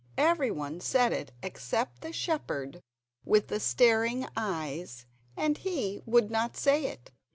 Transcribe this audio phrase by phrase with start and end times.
[0.17, 2.79] Every one said it except the shepherd
[3.23, 5.05] with the staring eyes,
[5.37, 7.11] and he would not say it.